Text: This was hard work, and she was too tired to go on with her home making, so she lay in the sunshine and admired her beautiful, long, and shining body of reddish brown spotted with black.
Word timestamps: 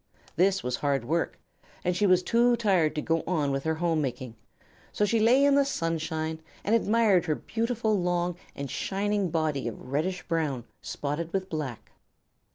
This 0.35 0.63
was 0.63 0.77
hard 0.77 1.05
work, 1.05 1.37
and 1.83 1.95
she 1.95 2.07
was 2.07 2.23
too 2.23 2.55
tired 2.55 2.95
to 2.95 3.03
go 3.03 3.21
on 3.27 3.51
with 3.51 3.65
her 3.65 3.75
home 3.75 4.01
making, 4.01 4.35
so 4.91 5.05
she 5.05 5.19
lay 5.19 5.45
in 5.45 5.53
the 5.53 5.63
sunshine 5.63 6.41
and 6.63 6.73
admired 6.73 7.27
her 7.27 7.35
beautiful, 7.35 7.93
long, 8.01 8.35
and 8.55 8.67
shining 8.71 9.29
body 9.29 9.67
of 9.67 9.79
reddish 9.91 10.23
brown 10.27 10.63
spotted 10.81 11.31
with 11.31 11.51
black. 11.51 11.91